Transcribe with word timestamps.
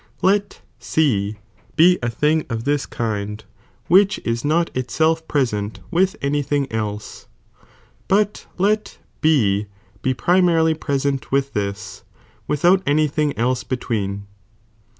Let 0.23 0.63
C 0.79 1.35
be 1.75 1.99
a 2.01 2.09
thing 2.09 2.47
of 2.49 2.63
this 2.63 2.87
kind 2.87 3.43
wliich 3.87 4.17
is 4.25 4.43
not 4.43 4.71
it 4.73 4.89
self 4.89 5.27
present 5.27 5.79
with 5.91 6.15
any 6.23 6.41
thing 6.41 6.65
else, 6.71 7.27
but 8.07 8.47
let 8.57 8.97
li 9.21 9.67
be 10.01 10.13
pri, 10.15 10.41
marilyt 10.41 10.79
present 10.79 11.31
with 11.31 11.53
this, 11.53 12.03
without 12.47 12.81
any 12.87 13.07
thing 13.07 13.37
else 13.37 13.63
between. 13.63 14.25